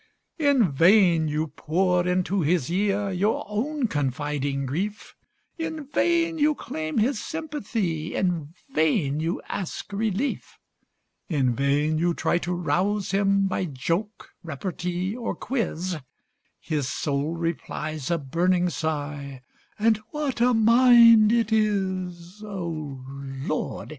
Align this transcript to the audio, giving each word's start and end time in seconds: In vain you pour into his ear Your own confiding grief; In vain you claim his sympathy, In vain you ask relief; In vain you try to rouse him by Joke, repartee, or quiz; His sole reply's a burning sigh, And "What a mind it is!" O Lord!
In 0.39 0.71
vain 0.71 1.27
you 1.27 1.49
pour 1.49 2.07
into 2.07 2.41
his 2.41 2.71
ear 2.71 3.11
Your 3.11 3.45
own 3.47 3.87
confiding 3.87 4.65
grief; 4.65 5.13
In 5.59 5.85
vain 5.91 6.39
you 6.39 6.55
claim 6.55 6.97
his 6.97 7.23
sympathy, 7.23 8.15
In 8.15 8.51
vain 8.73 9.19
you 9.19 9.43
ask 9.47 9.93
relief; 9.93 10.57
In 11.29 11.55
vain 11.55 11.99
you 11.99 12.15
try 12.15 12.39
to 12.39 12.51
rouse 12.51 13.11
him 13.11 13.45
by 13.45 13.65
Joke, 13.65 14.31
repartee, 14.43 15.15
or 15.15 15.35
quiz; 15.35 15.97
His 16.59 16.87
sole 16.87 17.35
reply's 17.35 18.09
a 18.09 18.17
burning 18.17 18.71
sigh, 18.71 19.43
And 19.77 19.97
"What 20.09 20.41
a 20.41 20.55
mind 20.55 21.31
it 21.31 21.51
is!" 21.51 22.43
O 22.43 23.05
Lord! 23.07 23.89